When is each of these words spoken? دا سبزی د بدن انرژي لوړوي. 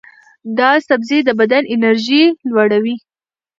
دا 0.57 0.69
سبزی 0.87 1.19
د 1.27 1.29
بدن 1.39 1.63
انرژي 1.73 2.23
لوړوي. 2.49 2.95